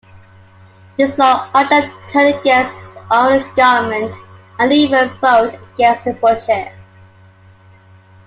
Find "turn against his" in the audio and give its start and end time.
2.09-2.97